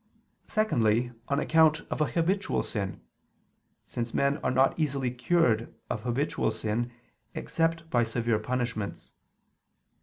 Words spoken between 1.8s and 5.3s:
of a habitual sin, since men are not easily